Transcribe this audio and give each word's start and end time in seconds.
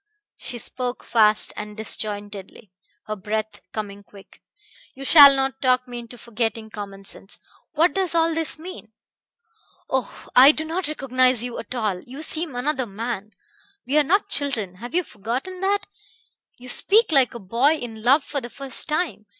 She 0.37 0.57
spoke 0.57 1.03
fast 1.03 1.53
and 1.55 1.77
disjointedly, 1.77 2.71
her 3.05 3.15
breath 3.15 3.61
coming 3.71 4.01
quick. 4.01 4.41
"You 4.95 5.05
shall 5.05 5.35
not 5.35 5.61
talk 5.61 5.87
me 5.87 5.99
into 5.99 6.17
forgetting 6.17 6.71
common 6.71 7.03
sense. 7.03 7.39
What 7.73 7.93
does 7.93 8.15
all 8.15 8.33
this 8.33 8.57
mean? 8.57 8.93
Oh! 9.91 10.27
I 10.35 10.53
do 10.53 10.65
not 10.65 10.87
recognize 10.87 11.43
you 11.43 11.59
at 11.59 11.75
all 11.75 12.01
you 12.01 12.23
seem 12.23 12.55
another 12.55 12.87
man. 12.87 13.33
We 13.85 13.95
are 13.99 14.03
not 14.03 14.27
children 14.27 14.77
have 14.77 14.95
you 14.95 15.03
forgotten 15.03 15.59
that? 15.59 15.85
You 16.57 16.67
speak 16.67 17.11
like 17.11 17.35
a 17.35 17.39
boy 17.39 17.75
in 17.75 18.01
love 18.01 18.23
for 18.23 18.41
the 18.41 18.49
first 18.49 18.89
time. 18.89 19.27